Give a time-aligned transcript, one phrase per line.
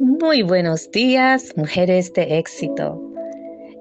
[0.00, 2.98] Muy buenos días, mujeres de éxito.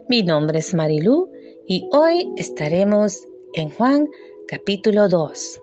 [0.09, 1.31] Mi nombre es Marilú
[1.65, 4.05] y hoy estaremos en Juan
[4.45, 5.61] capítulo 2.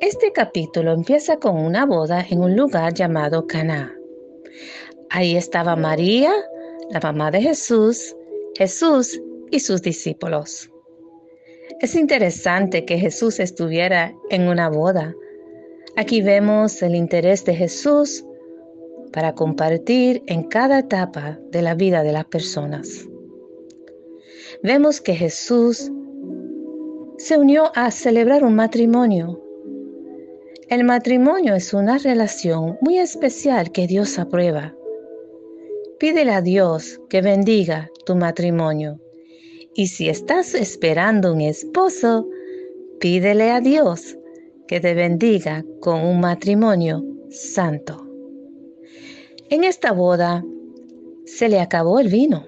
[0.00, 3.94] Este capítulo empieza con una boda en un lugar llamado Caná.
[5.08, 6.32] Ahí estaba María,
[6.90, 8.16] la mamá de Jesús,
[8.56, 10.68] Jesús y sus discípulos.
[11.80, 15.14] Es interesante que Jesús estuviera en una boda.
[15.94, 18.24] Aquí vemos el interés de Jesús
[19.12, 23.06] para compartir en cada etapa de la vida de las personas.
[24.62, 25.90] Vemos que Jesús
[27.18, 29.42] se unió a celebrar un matrimonio.
[30.68, 34.74] El matrimonio es una relación muy especial que Dios aprueba.
[35.98, 39.00] Pídele a Dios que bendiga tu matrimonio.
[39.74, 42.28] Y si estás esperando un esposo,
[43.00, 44.16] pídele a Dios
[44.66, 48.07] que te bendiga con un matrimonio santo.
[49.50, 50.44] En esta boda
[51.24, 52.46] se le acabó el vino.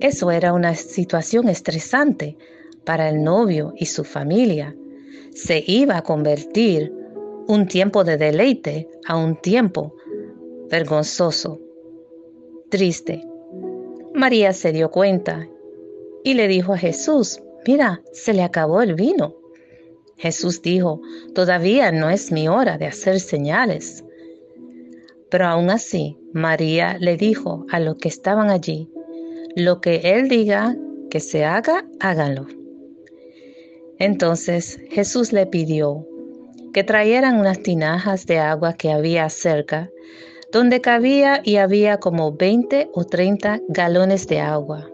[0.00, 2.36] Eso era una situación estresante
[2.84, 4.76] para el novio y su familia.
[5.34, 6.92] Se iba a convertir
[7.48, 9.94] un tiempo de deleite a un tiempo
[10.70, 11.58] vergonzoso,
[12.68, 13.24] triste.
[14.12, 15.48] María se dio cuenta
[16.22, 19.36] y le dijo a Jesús, mira, se le acabó el vino.
[20.18, 21.00] Jesús dijo,
[21.34, 24.02] todavía no es mi hora de hacer señales.
[25.30, 28.88] Pero aún así, María le dijo a los que estaban allí,
[29.56, 30.76] lo que Él diga
[31.10, 32.46] que se haga, háganlo.
[33.98, 36.06] Entonces Jesús le pidió
[36.74, 39.90] que trajeran unas tinajas de agua que había cerca,
[40.52, 44.90] donde cabía y había como 20 o 30 galones de agua.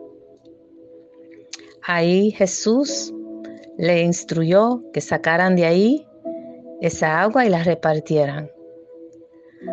[1.83, 3.13] Ahí Jesús
[3.77, 6.07] le instruyó que sacaran de ahí
[6.81, 8.52] esa agua y la repartieran.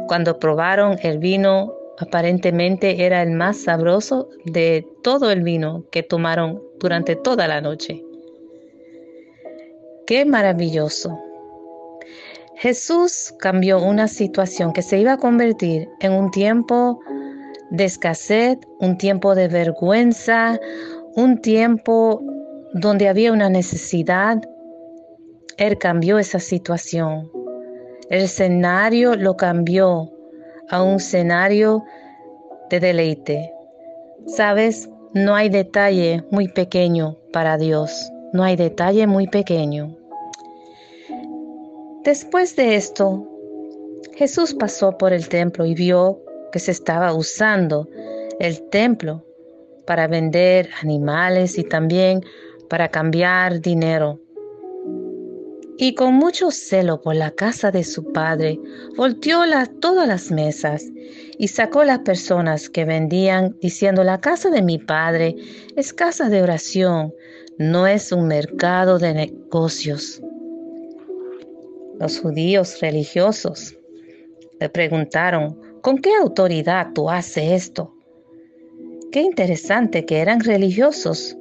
[0.07, 6.61] Cuando probaron el vino, aparentemente era el más sabroso de todo el vino que tomaron
[6.79, 8.03] durante toda la noche.
[10.07, 11.19] Qué maravilloso.
[12.55, 16.99] Jesús cambió una situación que se iba a convertir en un tiempo
[17.69, 20.59] de escasez, un tiempo de vergüenza,
[21.15, 22.21] un tiempo
[22.73, 24.41] donde había una necesidad.
[25.57, 27.29] Él cambió esa situación.
[28.09, 30.11] El escenario lo cambió
[30.69, 31.83] a un escenario
[32.71, 33.53] de deleite.
[34.25, 38.11] Sabes, no hay detalle muy pequeño para Dios.
[38.33, 39.95] No hay detalle muy pequeño.
[42.03, 43.27] Después de esto,
[44.15, 46.19] Jesús pasó por el templo y vio
[46.51, 47.87] que se estaba usando
[48.39, 49.23] el templo
[49.85, 52.23] para vender animales y también
[52.69, 54.19] para cambiar dinero
[55.81, 58.59] y con mucho celo por la casa de su padre,
[58.97, 59.43] volteó
[59.79, 60.83] todas las mesas
[61.37, 65.37] y sacó las personas que vendían, diciendo, la casa de mi padre
[65.77, 67.13] es casa de oración,
[67.57, 70.21] no es un mercado de negocios.
[71.97, 73.77] Los judíos religiosos
[74.59, 77.95] le preguntaron, ¿con qué autoridad tú haces esto?
[79.13, 81.37] Qué interesante que eran religiosos,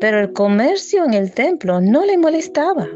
[0.00, 2.88] pero el comercio en el templo no le molestaba.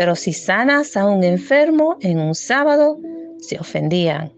[0.00, 2.98] Pero si sanas a un enfermo en un sábado,
[3.36, 4.32] se ofendían.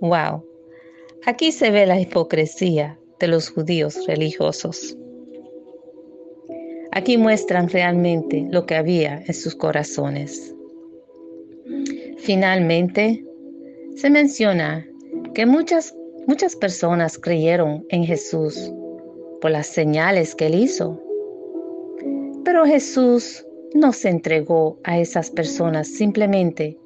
[0.00, 0.46] ¡Wow!
[1.26, 4.96] Aquí se ve la hipocresía de los judíos religiosos.
[6.92, 10.54] Aquí muestran realmente lo que había en sus corazones.
[12.18, 13.26] Finalmente,
[13.96, 14.86] se menciona
[15.34, 15.92] que muchas,
[16.28, 18.72] muchas personas creyeron en Jesús
[19.40, 21.02] por las señales que él hizo.
[22.44, 23.44] Pero Jesús
[23.74, 26.78] no se entregó a esas personas simplemente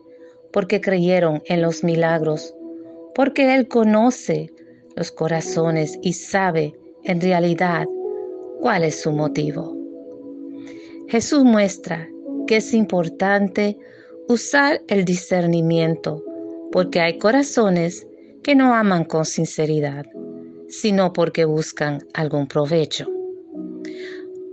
[0.53, 2.55] porque creyeron en los milagros,
[3.15, 4.51] porque Él conoce
[4.97, 7.87] los corazones y sabe en realidad
[8.61, 9.77] cuál es su motivo.
[11.09, 12.09] Jesús muestra
[12.47, 13.79] que es importante
[14.29, 16.25] usar el discernimiento,
[16.73, 18.07] porque hay corazones
[18.43, 20.07] que no aman con sinceridad,
[20.69, 23.07] sino porque buscan algún provecho.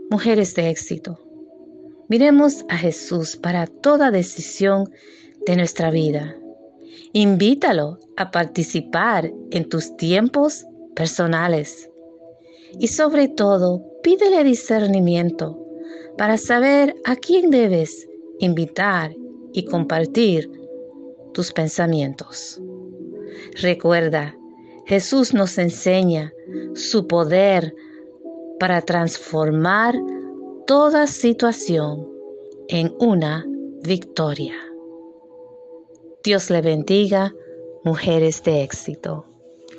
[0.10, 1.25] Mujeres de éxito,
[2.08, 4.92] Miremos a Jesús para toda decisión
[5.48, 6.36] de nuestra vida.
[7.14, 10.66] Invítalo a participar en tus tiempos
[10.96, 11.90] personales.
[12.80, 15.60] Y sobre todo, pídele discernimiento
[16.18, 18.08] para saber a quién debes
[18.40, 19.16] invitar
[19.54, 20.50] y compartir
[21.34, 22.62] tus pensamientos.
[23.62, 24.36] Recuerda,
[24.86, 26.32] Jesús nos enseña
[26.76, 27.74] su poder
[28.60, 29.96] para transformar
[30.68, 32.08] toda situación
[32.70, 33.46] en una
[33.84, 34.56] victoria.
[36.24, 37.34] Dios le bendiga.
[37.84, 39.28] mujeres de éxito.